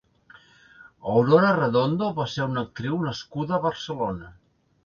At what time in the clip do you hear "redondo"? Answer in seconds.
1.59-2.09